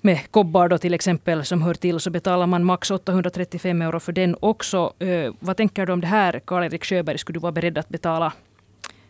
[0.00, 4.12] med kobbar då till exempel som hör till så betalar man max 835 euro för
[4.12, 4.92] den också.
[5.02, 7.18] Uh, vad tänker du om det här Karl-Erik Sjöberg?
[7.18, 8.32] Skulle du vara beredd att betala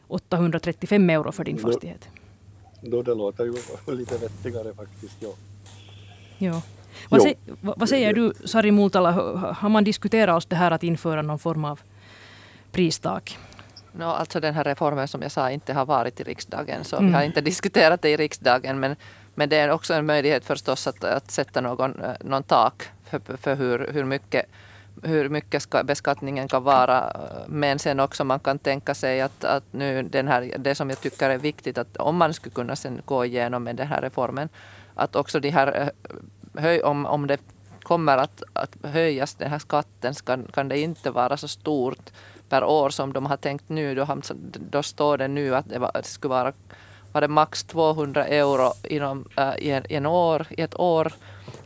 [0.09, 2.09] 835 euro för din fastighet?
[2.83, 3.55] Då, det låter ju
[3.97, 5.31] lite vettigare faktiskt, ja.
[6.39, 6.63] ja.
[7.09, 9.13] Vad, se, vad, säger du Sari Multala,
[9.53, 11.81] har man diskuterat det här att införa någon form av
[12.73, 13.39] pristak?
[13.93, 17.09] No, alltså den här reformen som jag sa inte har varit i riksdagen så mm.
[17.09, 18.97] vi har inte diskuterat det i riksdagen men,
[19.35, 23.37] men det är också en möjlighet förstås att, att sätta någon, eh, någon tak för,
[23.37, 24.47] för hur, hur mycket
[25.03, 27.17] hur mycket ska, beskattningen kan vara.
[27.47, 31.01] Men sen också man kan tänka sig att, att nu den här, det som jag
[31.01, 34.49] tycker är viktigt att om man skulle kunna sen gå igenom med den här reformen
[34.95, 35.89] att också de här, eh,
[36.63, 37.39] höj, om, om det
[37.83, 42.11] kommer att, att höjas den här skatten kan, kan det inte vara så stort
[42.51, 43.95] per år som de har tänkt nu.
[43.95, 44.07] Då,
[44.71, 46.53] då står det nu att det, var, det skulle vara
[47.13, 51.13] var det max 200 euro inom, äh, i, en, i, en år, i ett år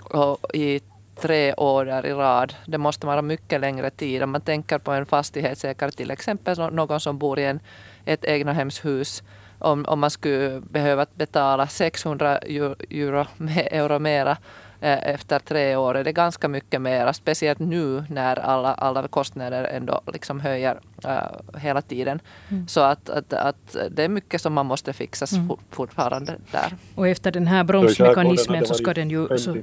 [0.01, 0.81] och i
[1.21, 2.55] tre år där i rad.
[2.67, 4.23] Det måste vara mycket längre tid.
[4.23, 7.61] Om man tänker på en fastighetsägare, till exempel någon som bor i en,
[8.05, 9.23] ett egnahemshus,
[9.59, 13.27] om, om man skulle behöva betala 600 euro,
[13.71, 14.37] euro mera
[14.85, 20.01] efter tre år är det ganska mycket mer, speciellt nu när alla, alla kostnader ändå
[20.13, 22.21] liksom höjer uh, hela tiden.
[22.49, 22.69] Mm.
[22.69, 25.57] Så att, att, att det är mycket som man måste fixa mm.
[25.71, 26.75] fortfarande där.
[26.95, 29.39] Och efter den här bromsmekanismen så ska den ju...
[29.39, 29.57] Så,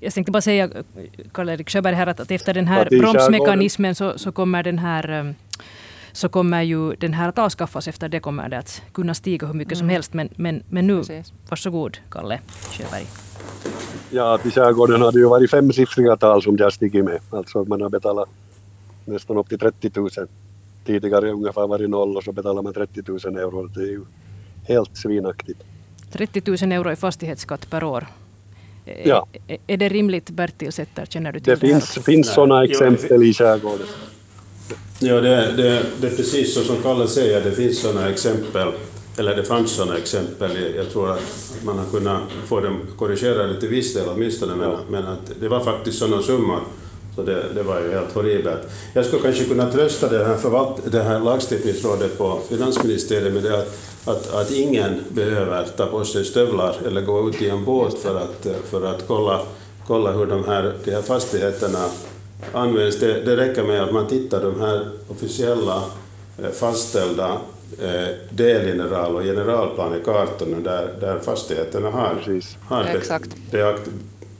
[0.00, 0.70] jag tänkte bara säga,
[1.32, 5.34] Karl-Erik Sjöberg här, att, att efter den här bromsmekanismen så, så kommer den här um,
[6.16, 7.88] så kommer ju den här att avskaffas.
[7.88, 9.78] Efter det kommer det att kunna stiga hur mycket mm.
[9.78, 10.12] som helst.
[10.12, 11.32] Men, men, men nu, Precis.
[11.48, 12.40] varsågod Kalle
[12.72, 13.25] Sjöberg.
[14.10, 17.18] Ja, till skärgården har det ju varit femsiffriga tal som det har stigit med.
[17.30, 18.28] Alltså man har betalat
[19.04, 20.10] nästan upp till 30 000.
[20.86, 23.66] Tidigare ungefär varit noll och så betalar man 30 000 euro.
[23.66, 24.00] Det är ju
[24.64, 25.62] helt svinaktigt.
[26.12, 28.06] 30 000 euro i fastighetsskatt per år.
[29.04, 29.26] Ja.
[29.48, 31.06] Är, är det rimligt Bertil Sätter?
[31.06, 31.66] Känner du till det?
[31.66, 33.86] Det finns, finns sådana exempel i skärgården.
[34.98, 38.72] Ja, det, det, det är precis så som Kalle säger, det finns sådana exempel,
[39.16, 40.50] eller det fanns sådana exempel.
[40.76, 44.78] Jag tror att man har kunnat få dem korrigerade till viss del åtminstone, men, ja.
[44.90, 46.60] men att det var faktiskt sådana summor.
[47.16, 48.60] Så det, det var ju helt horribelt.
[48.94, 53.58] Jag skulle kanske kunna trösta det här, förvalt, det här lagstiftningsrådet på finansministeriet med det
[53.58, 57.98] att, att, att ingen behöver ta på sig stövlar eller gå ut i en båt
[57.98, 59.40] för att, för att kolla,
[59.86, 61.84] kolla hur de här, de här fastigheterna
[62.52, 62.98] används.
[62.98, 65.82] Det, det räcker med att man tittar de här officiella
[66.42, 67.38] eh, fastställda
[68.30, 72.56] delgeneral och generalplanekartorna där, där fastigheterna har, Precis.
[72.60, 73.30] har Exakt.
[73.50, 73.82] Beakt,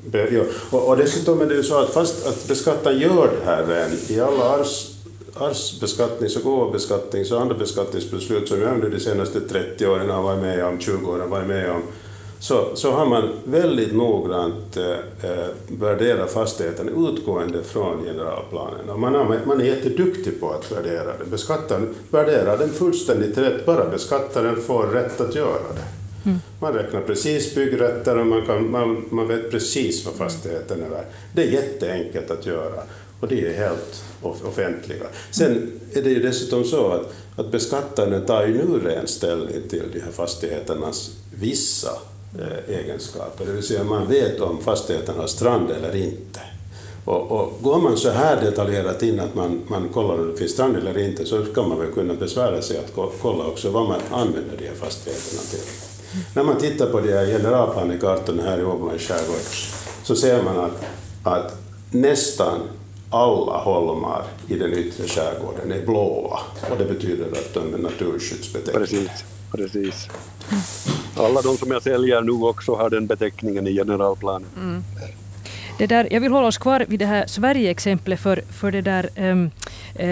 [0.07, 0.43] be, ja.
[0.71, 3.91] och, och dessutom är det ju så att fast att beskattaren gör det här redan
[4.09, 4.91] i alla ars,
[5.35, 10.43] arvsbeskattnings och gåvobeskattnings och andra beskattningsbeslut som jag under de senaste 30 åren har varit
[10.43, 11.83] med om, 20 åren har varit med om,
[12.39, 18.91] så, så har man väldigt noggrant eh, eh, värderat fastigheten utgående från generalplanen.
[18.91, 21.25] Och man, har, man är jätteduktig på att värdera det.
[21.31, 25.85] Beskattaren värderar den fullständigt rätt, bara beskattaren får rätt att göra det.
[26.27, 26.39] Mm.
[26.61, 31.05] Man räknar precis byggrätter och man, kan, man, man vet precis vad fastigheten är värd.
[31.35, 32.83] Det är jätteenkelt att göra
[33.21, 35.07] och det är helt offentliga.
[35.31, 39.83] Sen är det ju dessutom så att, att beskattaren tar ju nu ren ställning till
[39.93, 41.91] de här fastigheternas vissa
[42.39, 46.41] Eh, egenskaper, det vill säga man vet om fastigheten har strand eller inte.
[47.05, 50.53] Och, och går man så här detaljerat in att man, man kollar om det finns
[50.53, 54.01] strand eller inte så kan man väl kunna besvära sig att kolla också vad man
[54.11, 55.61] använder de här fastigheterna till.
[56.35, 59.41] När man tittar på de här generalplanekartorna här i Åbolands skärgård
[60.05, 60.85] så ser man att,
[61.23, 61.59] att
[61.91, 62.61] nästan
[63.11, 69.11] alla holmar i den yttre skärgården är blåa och det betyder att de är naturskyddsbetecknade.
[69.57, 70.09] Precis.
[71.17, 74.49] Alla de som jag säljer nu också har den beteckningen i generalplanen.
[74.57, 74.83] Mm.
[75.79, 79.09] Det där, jag vill hålla oss kvar vid det här Sverige-exemplet för, för det där
[79.17, 79.51] um,
[80.01, 80.07] uh,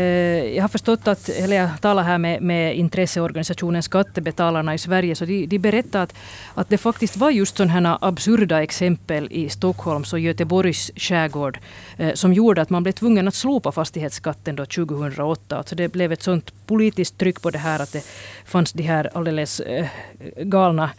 [0.55, 5.25] jag har förstått att, eller jag talar här med, med intresseorganisationen Skattebetalarna i Sverige, så
[5.25, 6.15] de, de berättar att,
[6.55, 11.59] att det faktiskt var just sådana absurda exempel i Stockholms och Göteborgs skärgård
[12.01, 15.57] uh, som gjorde att man blev tvungen att slopa fastighetsskatten då 2008.
[15.57, 18.05] Alltså det blev ett sådant politiskt tryck på det här att det
[18.45, 19.87] fanns de här alldeles uh,
[20.37, 20.91] galna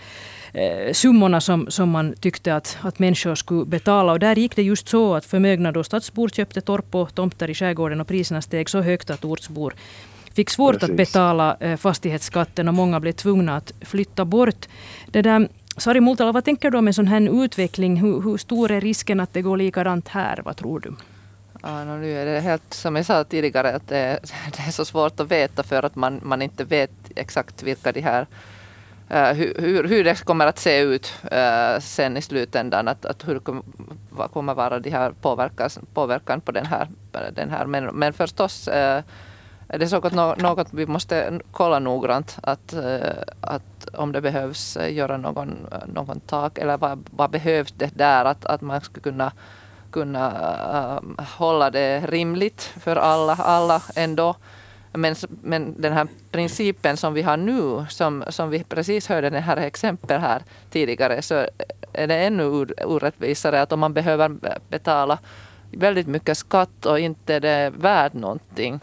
[0.56, 4.12] eh, summorna som, som man tyckte att, att människor skulle betala.
[4.12, 7.54] Och där gick det just så att förmögna då stadsbor köpte torp och tomter i
[7.54, 9.74] skärgården och priserna steg så högt att ortsbor
[10.36, 10.90] fick svårt Precis.
[10.90, 14.66] att betala eh, fastighetsskatten och många blev tvungna att flytta bort.
[15.08, 17.98] Det där, Sari Multala, vad tänker du om en sån här utveckling?
[17.98, 20.42] Hur, hur stor är risken att det går likadant här?
[20.46, 20.96] Vad tror du?
[21.62, 24.20] Ja, nu är det helt som jag sa tidigare att det,
[24.58, 28.02] det, är så svårt att veta för att man, man inte vet exakt vilka de
[28.02, 28.28] här
[29.10, 32.88] Äh, hur, hur det kommer att se ut äh, sen i slutändan.
[32.88, 33.42] Att, att hur
[34.10, 36.88] vad kommer vara de här påverkas, påverkan på den här.
[37.32, 37.66] Den här.
[37.66, 39.04] Men, men förstås det
[39.68, 42.38] är det något, något vi måste kolla noggrant.
[42.44, 42.74] Att,
[43.42, 48.26] att om det behövs göra någon, någon tak eller vad, vad behövs det där.
[48.26, 49.32] Att, att man ska kunna
[49.92, 51.02] kunna
[51.38, 54.36] hålla det rimligt för alla, alla ändå.
[54.98, 59.40] Men, men den här principen som vi har nu, som, som vi precis hörde det
[59.40, 61.48] här exempel här tidigare, så
[61.94, 62.46] är det ännu
[62.86, 64.38] orättvisare att om man behöver
[64.70, 65.20] betala
[65.72, 68.80] väldigt mycket skatt och inte det är värt någonting,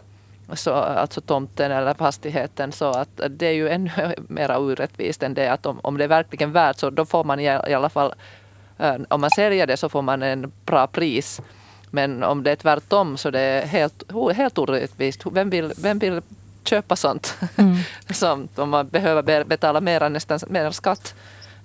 [0.53, 3.91] så, alltså tomten eller fastigheten, så att det är ju ännu
[4.27, 7.39] mer orättvist än det att om, om det är verkligen värt så då får man
[7.39, 8.13] i alla fall,
[8.77, 11.41] eh, om man säljer det så får man en bra pris.
[11.95, 14.03] Men om det är tvärtom så det är helt,
[14.33, 15.21] helt orättvist.
[15.31, 16.21] Vem vill, vem vill
[16.63, 17.37] köpa sånt?
[17.55, 17.77] Mm.
[18.09, 21.15] Som, om man behöver betala mer, nästan mer skatt.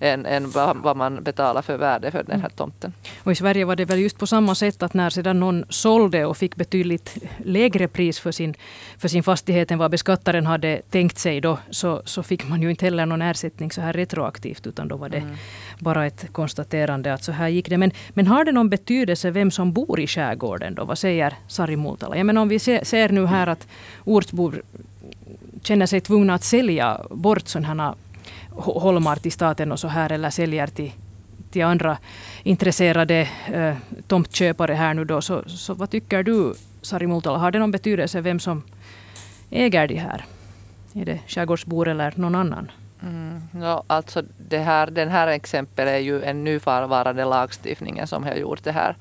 [0.00, 2.92] Än, än vad, vad man betalar för värde för den här tomten.
[3.22, 6.26] Och I Sverige var det väl just på samma sätt att när sedan någon sålde
[6.26, 8.54] och fick betydligt lägre pris för sin,
[8.98, 12.70] för sin fastighet än vad beskattaren hade tänkt sig då, så, så fick man ju
[12.70, 15.36] inte heller någon ersättning så här retroaktivt, utan då var det mm.
[15.78, 17.78] bara ett konstaterande att så här gick det.
[17.78, 20.84] Men, men har det någon betydelse vem som bor i skärgården då?
[20.84, 22.16] Vad säger Sari Multala?
[22.16, 23.66] Jag menar om vi ser, ser nu här att
[24.04, 24.62] ortsbor
[25.62, 27.94] känner sig tvungna att sälja bort sådana
[28.58, 30.92] holmar till staten och så här eller säljer till,
[31.50, 31.98] till andra
[32.42, 35.20] intresserade eh, tomtköpare här nu då.
[35.20, 38.62] Så, så vad tycker du Sari Multala, har det någon betydelse vem som
[39.50, 40.24] äger de här?
[40.94, 42.70] Är det skärgårdsbor eller någon annan?
[43.02, 48.34] Mm, no, alltså det här, den här exemplet är ju en nuvarande lagstiftning som har
[48.34, 48.96] gjort det här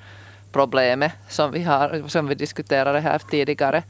[0.52, 3.82] problemet som vi, har, som vi diskuterade här tidigare.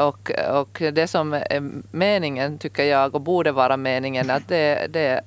[0.00, 5.00] Och, och det som är meningen, tycker jag, och borde vara meningen, att det, det
[5.00, 5.20] är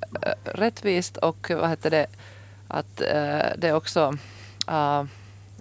[0.43, 2.07] rättvist och vad heter det,
[2.67, 4.13] att uh, det är också
[4.71, 5.03] uh,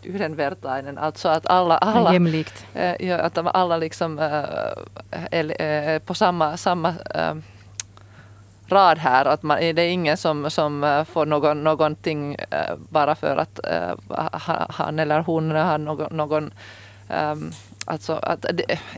[0.02, 2.66] yhdenvertainen, alltså att alla, alla, Jämlikt.
[3.00, 4.44] Uh, att alla liksom uh,
[5.30, 7.36] är, på samma, samma uh,
[8.68, 9.24] rad här.
[9.24, 12.36] Att man, det är ingen som, som får någon, någonting
[12.76, 13.60] bara för att
[14.68, 16.52] han eller hon har någon, någon
[17.08, 17.52] um,
[17.84, 18.44] alltså att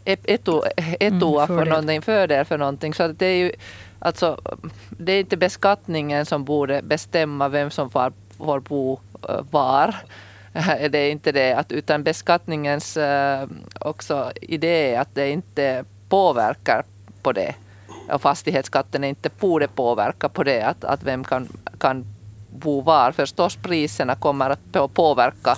[0.04, 0.60] etu,
[1.00, 2.94] etua mm, för någonting, fördel för någonting.
[2.94, 3.52] Så att det är ju
[3.98, 4.40] alltså,
[4.90, 9.96] det är inte beskattningen som borde bestämma vem som får, får bo uh, var.
[10.88, 13.48] det är inte det, att, utan beskattningens uh,
[13.80, 16.84] också idé är att det inte påverkar
[17.22, 17.54] på det.
[18.12, 22.04] Och fastighetsskatten inte borde påverka på det, att, att vem kan, kan
[22.50, 23.12] bo var.
[23.12, 25.56] Förstås priserna kommer att påverka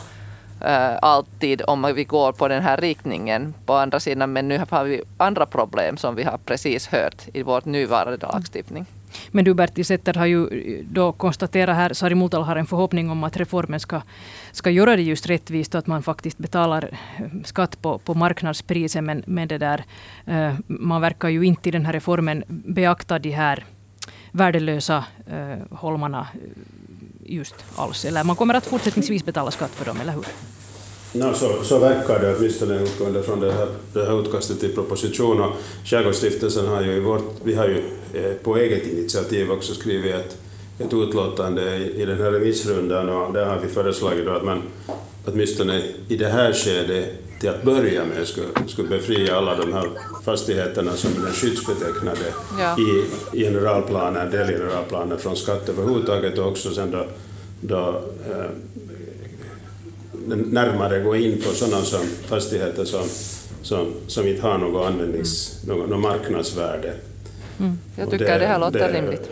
[1.02, 3.54] alltid om vi går på den här riktningen.
[3.66, 7.42] På andra sidan, men nu har vi andra problem som vi har precis hört i
[7.42, 8.86] vår nuvarande lagstiftning.
[9.30, 10.48] Men du Bertil Setter har ju
[10.90, 14.00] då konstaterat här, Sari Multal har en förhoppning om att reformen ska,
[14.52, 19.04] ska göra det just rättvist och att man faktiskt betalar eh, skatt på, på marknadspriset.
[19.04, 19.84] Men, men det där,
[20.26, 23.64] eh, man verkar ju inte i den här reformen beakta de här
[24.32, 26.26] värdelösa eh, holmarna
[27.28, 28.04] just alls.
[28.04, 30.24] Eller man kommer att fortsättningsvis betala skatt för dem, eller hur?
[31.12, 35.40] No, så, så verkar det åtminstone utgående från det här, det här utkastet till proposition.
[35.40, 35.52] Och
[35.84, 37.82] Skärgårdsstiftelsen har ju, i vårt, vi har ju
[38.14, 40.38] eh, på eget initiativ också skrivit ett,
[40.78, 44.62] ett utlåtande i, i den här remissrundan och där har vi föreslagit att man
[45.24, 49.90] åtminstone i det här skedet till att börja med skulle, skulle befria alla de här
[50.24, 52.76] fastigheterna som är skyddsbetecknade ja.
[52.78, 53.04] i
[53.38, 57.04] generalplanen, delgeneralplanen från skatt överhuvudtaget och också sen då,
[57.60, 58.50] då eh,
[60.36, 63.04] närmare gå in på sådana som fastigheter som,
[63.62, 65.78] som, som inte har något, användnings, mm.
[65.78, 66.94] något, något marknadsvärde.
[67.60, 67.78] Mm.
[67.96, 69.30] Jag tycker det, det här låter det, rimligt.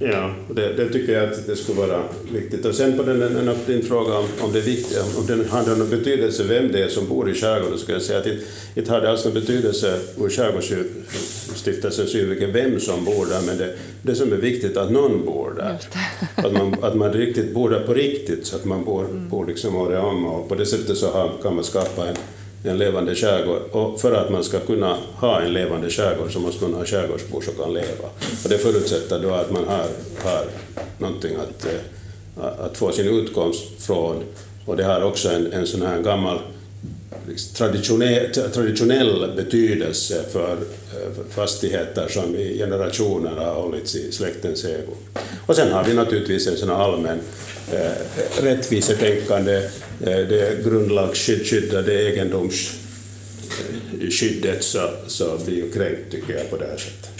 [0.00, 2.64] Ja, det, det, tycker jag att det skulle vara viktigt.
[2.64, 5.90] Och sen på den, en, din fråga om, om, det viktiga, om det har någon
[5.90, 8.38] betydelse vem det är som bor i skärgården, ska jag säga att det
[8.74, 13.74] inte har det alls någon betydelse ur Skärgårdsstiftelsens synvinkel vem som bor där, men det,
[14.02, 15.78] det som är viktigt är att någon bor där.
[16.34, 19.28] Att man, att man riktigt bor där på riktigt, så att man bor, mm.
[19.28, 22.16] bor liksom året om, och på det sättet så har, kan man skapa en
[22.68, 23.62] en levande skärgård.
[23.72, 27.40] Och för att man ska kunna ha en levande skärgård så måste man ha skärgårdsbor
[27.40, 28.08] som kan leva.
[28.44, 29.86] Och det förutsätter då att man har,
[30.24, 30.44] har
[30.98, 34.22] någonting att, eh, att få sin utkomst från.
[34.66, 36.38] Och det har också en, en sån här gammal
[37.56, 40.56] traditionell, traditionell betydelse för eh,
[41.30, 44.92] fastigheter som i generationer har hållits i släktens ägo.
[45.46, 47.20] Och sen har vi naturligtvis en sån allmän
[47.72, 47.92] eh,
[48.42, 49.56] rättvisetänkande,
[50.00, 57.17] eh, det grundlagsskyddade egendomsskyddet så, så blir ju kränkt tycker jag på det här sättet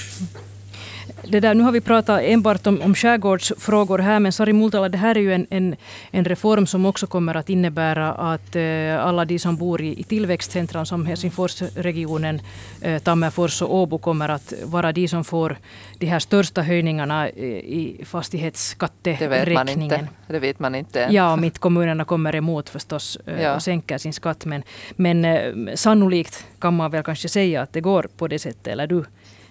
[1.30, 4.98] det där, nu har vi pratat enbart om, om skärgårdsfrågor här, men Sari Multala, det
[4.98, 5.76] här är ju en, en,
[6.10, 10.02] en reform som också kommer att innebära att eh, alla de som bor i, i
[10.02, 12.40] tillväxtcentran som Helsingforsregionen,
[12.80, 15.56] eh, Tammerfors och Åbo kommer att vara de som får
[15.98, 19.28] de här största höjningarna eh, i fastighetsskatteräkningen.
[19.28, 20.08] Det vet man inte.
[20.26, 21.08] Det vet man inte.
[21.10, 23.54] Ja, mittkommunerna kommer emot förstås eh, ja.
[23.54, 24.62] och sänker sin skatt, men,
[24.96, 28.86] men eh, sannolikt kan man väl kanske säga att det går på det sättet, eller
[28.86, 29.04] du?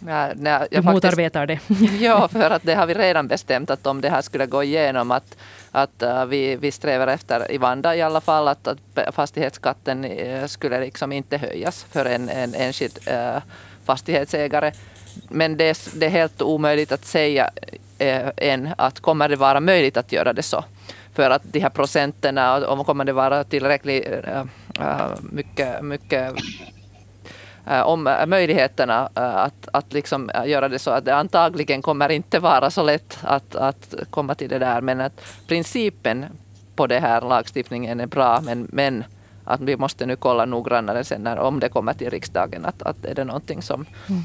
[0.06, 1.60] Ja, nej, du motarbetar det.
[2.00, 5.12] ja, för att det har vi redan bestämt att om det här skulle gå igenom
[5.12, 5.38] att,
[5.72, 10.46] att uh, vi, vi strävar efter, i Vanda i alla fall, att, att fastighetsskatten uh,
[10.46, 13.42] skulle liksom inte höjas för en, en enskild uh,
[13.86, 14.72] fastighetsägare.
[15.30, 17.50] Men det, det, är helt omöjligt att säga
[18.38, 20.64] än att kommer det vara möjligt att göra det så.
[21.14, 24.08] För att de här procenterna, om kommer det vara tillräckligt
[25.32, 26.34] mycket, mycket
[27.86, 32.84] om möjligheterna att, att liksom göra det så att det antagligen kommer inte vara så
[32.84, 34.82] lätt att, att komma till det där.
[34.82, 36.26] Men att principen
[36.76, 38.42] på det här lagstiftningen är bra.
[38.42, 39.04] Men, men
[39.44, 42.66] att vi måste nu kolla noggrannare sen när, om det kommer till riksdagen.
[42.66, 44.24] Att, att är det någonting som, mm.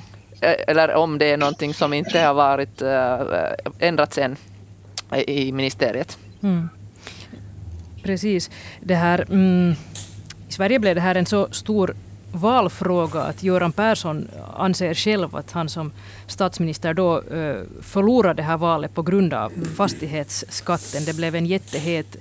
[0.66, 2.82] eller om det är någonting som inte har varit
[3.78, 4.36] ändrats än
[5.26, 6.18] i ministeriet.
[6.42, 6.68] Mm.
[8.02, 8.50] Precis.
[8.80, 9.74] Det här, mm,
[10.48, 11.94] I Sverige blev det här en så stor
[12.32, 15.92] valfråga att Göran Persson anser själv att han som
[16.26, 21.04] statsminister då eh, förlorade det här valet på grund av fastighetsskatten.
[21.04, 22.16] Det blev en jättehet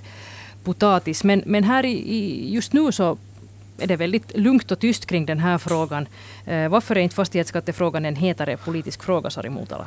[0.64, 1.24] potatis.
[1.24, 3.16] Men, men här i, just nu så
[3.78, 6.06] är det väldigt lugnt och tyst kring den här frågan.
[6.46, 9.86] Eh, varför är inte fastighetsskattefrågan en hetare politisk fråga, Sari Motala?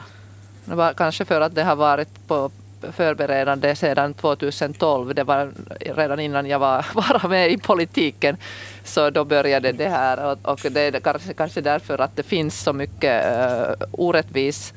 [0.65, 2.51] Det var kanske för att det har varit på
[2.91, 5.15] förberedande sedan 2012.
[5.15, 8.37] Det var redan innan jag var, var med i politiken.
[8.83, 12.63] Så då började det här och, och det är kanske, kanske därför att det finns
[12.63, 14.73] så mycket uh, orättvis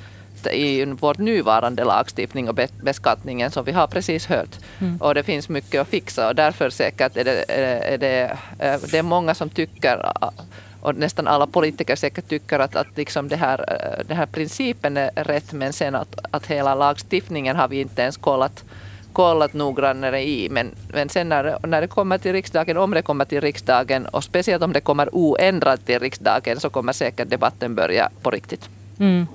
[0.52, 4.56] i vår nuvarande lagstiftning och beskattningen som vi har precis hört.
[4.78, 4.96] Mm.
[4.96, 8.36] Och det finns mycket att fixa och därför säkert är det, är det,
[8.90, 10.12] det är många som tycker
[10.80, 14.96] och nästan alla politiker säkert tycker att, att liksom det här, eh, den här principen
[14.96, 18.64] är rätt men sen att, att hela lagstiftningen har vi inte ens kollat,
[19.12, 20.48] kollat noggrannare i.
[20.50, 24.24] Men, men sen när, när det kommer till riksdagen, om det kommer till riksdagen och
[24.24, 28.68] speciellt om det kommer oändrat till riksdagen så kommer säkert debatten börja på riktigt.
[28.98, 29.26] Mm.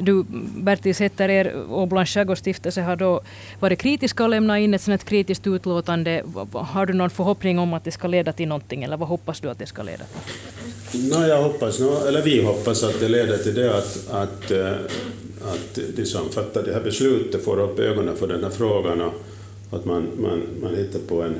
[0.00, 0.24] Du,
[0.56, 3.20] Bertil Sätter, er Åbolands skärgårdsstiftelse har då
[3.60, 6.22] varit kritiska och lämnat in ett sådant kritiskt utlåtande.
[6.52, 9.50] Har du någon förhoppning om att det ska leda till någonting eller vad hoppas du
[9.50, 11.08] att det ska leda till?
[11.10, 14.72] No, jag hoppas, eller vi hoppas att det leder till det att, att, eh,
[15.42, 19.14] att de som fattar det här beslutet får upp ögonen för den här frågan och
[19.70, 21.34] att man, man, man hittar på en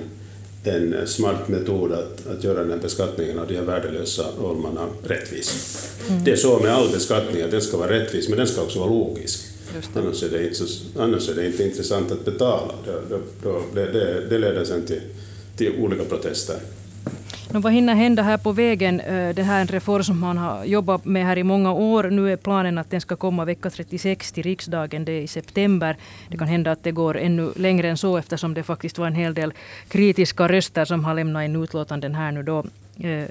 [0.67, 5.79] en smart metod att, att göra den här beskattningen av de här värdelösa ormarna rättvis.
[6.09, 6.25] Mm.
[6.25, 8.79] Det är så med all beskattning, att den ska vara rättvis, men den ska också
[8.79, 9.41] vara logisk.
[9.95, 10.67] Annars är, det inte så,
[10.99, 12.75] annars är det inte intressant att betala.
[12.85, 15.01] Det, då, det, det leder sen till,
[15.57, 16.57] till olika protester.
[17.53, 19.01] No, vad hinner hända här på vägen?
[19.01, 22.05] Eh, det här är en reform som man har jobbat med här i många år.
[22.05, 25.97] Nu är planen att den ska komma vecka 36 till riksdagen, det är i september.
[26.29, 29.15] Det kan hända att det går ännu längre än så eftersom det faktiskt var en
[29.15, 29.53] hel del
[29.89, 32.65] kritiska röster som har lämnat in utlåtanden här nu då
[33.01, 33.25] eh,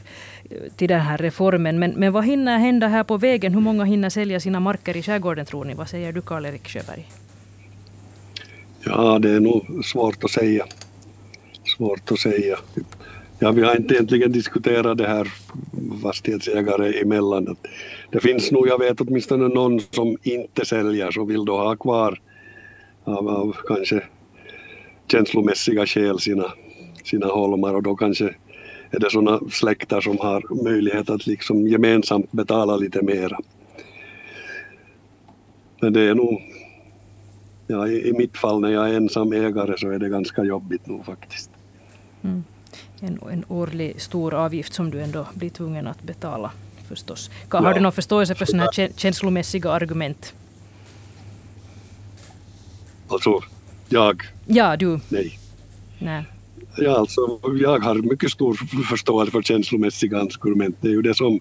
[0.75, 1.79] till den här reformen.
[1.79, 3.53] Men, men vad hinner hända här på vägen?
[3.53, 5.73] Hur många hinner sälja sina marker i skärgården tror ni?
[5.73, 7.07] Vad säger du Karl-Erik Sjöberg?
[8.85, 10.65] Ja, det är nog svårt att säga.
[11.77, 12.57] Svårt att säga.
[13.43, 15.27] Ja, vi har inte egentligen diskuterat det här
[16.01, 17.55] fastighetsägare emellan.
[18.11, 22.21] Det finns nog, jag vet åtminstone någon som inte säljer som vill då ha kvar
[23.03, 24.03] av, av kanske
[25.11, 26.53] känslomässiga skäl sina,
[27.03, 28.35] sina holmar och då kanske
[28.91, 33.39] är det sådana släkter som har möjlighet att liksom gemensamt betala lite mera.
[35.81, 36.41] Men det är nog,
[37.67, 40.87] ja, i, i mitt fall när jag är ensam ägare så är det ganska jobbigt
[40.87, 41.49] nog faktiskt.
[42.21, 42.43] Mm
[43.03, 46.51] en, en årlig stor avgift som du ändå blir tvungen att betala
[46.87, 47.29] förstås.
[47.49, 47.73] Har ja.
[47.73, 50.33] du någon förståelse för sådana här känslomässiga argument?
[53.07, 53.41] Alltså,
[53.89, 54.21] jag?
[54.45, 54.99] Ja, du.
[55.09, 55.39] Nej.
[55.99, 56.23] Nej.
[56.77, 58.53] Ja, alltså, jag har mycket stor
[58.89, 60.77] förståelse för känslomässiga argument.
[60.81, 61.39] Det är ju det som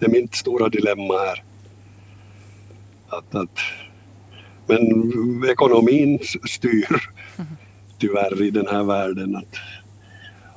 [0.00, 1.42] är mitt stora dilemma här.
[3.08, 3.58] Att, att,
[4.66, 4.80] men
[5.50, 7.10] ekonomin styr
[7.98, 9.36] tyvärr i den här världen.
[9.36, 9.56] Att,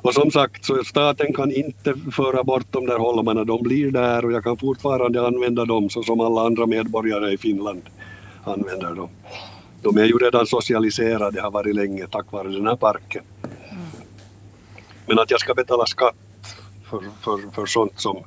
[0.02, 4.26] och som sagt, så staten kan inte föra bort de där holmarna, de blir där
[4.26, 7.82] och jag kan fortfarande använda dem så som alla andra medborgare i Finland
[8.43, 9.10] använder dem.
[9.82, 13.24] De är ju redan socialiserade, har varit länge tack vare den här parken.
[15.06, 16.16] Men att jag ska betala skatt
[16.89, 18.24] för, för, för sånt som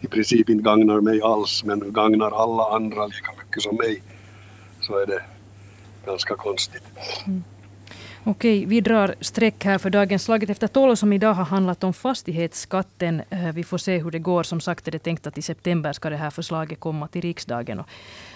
[0.00, 4.02] i princip inte gagnar mig alls men gagnar alla andra lika mycket som mig
[4.80, 5.22] så är det
[6.06, 6.82] ganska konstigt.
[7.26, 7.44] Mm.
[8.30, 11.92] Okej, vi drar streck här för dagens Slaget efter tolv som idag har handlat om
[11.92, 13.22] fastighetsskatten.
[13.30, 14.42] Eh, vi får se hur det går.
[14.42, 17.80] Som sagt är det tänkt att i september ska det här förslaget komma till riksdagen.
[17.80, 17.86] Och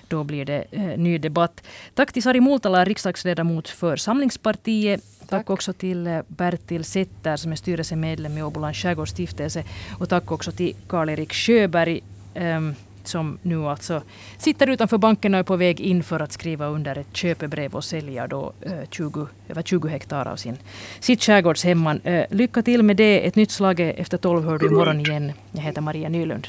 [0.09, 1.63] då blir det eh, ny debatt.
[1.95, 5.03] Tack till Sari Multala, riksdagsledamot för Samlingspartiet.
[5.19, 9.65] Tack, tack också till eh, Bertil Setter som är styrelsemedlem i Åbolands skärgårdsstiftelse.
[9.99, 12.01] Och tack också till Karl-Erik Sjöberg.
[12.35, 12.75] Um,
[13.07, 14.03] som nu alltså
[14.39, 17.85] sitter utanför banken och är på väg in för att skriva under ett köpebrev och
[17.85, 20.57] sälja då, eh, 20, över 20 hektar av sin,
[21.01, 22.01] sitt skärgårdshemman.
[22.05, 23.27] Eh, lycka till med det.
[23.27, 25.33] Ett nytt slag efter tolv hör du imorgon igen.
[25.53, 26.49] Jag heter Maria Nylund.